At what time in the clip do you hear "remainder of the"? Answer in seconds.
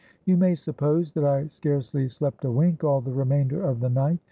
3.13-3.89